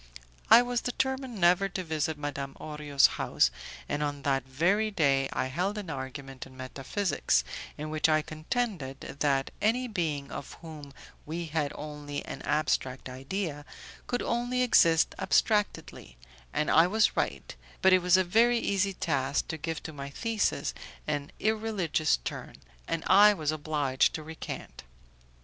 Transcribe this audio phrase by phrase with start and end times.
[0.49, 3.51] I was determined never to visit Madame Orio's house,
[3.87, 7.43] and on that very day I held an argument in metaphysics,
[7.77, 10.91] in which I contended that any being of whom
[11.23, 13.63] we had only an abstract idea,
[14.07, 16.17] could only exist abstractedly,
[16.51, 20.09] and I was right; but it was a very easy task to give to my
[20.09, 20.73] thesis
[21.05, 22.55] an irreligious turn,
[22.87, 24.81] and I was obliged to recant.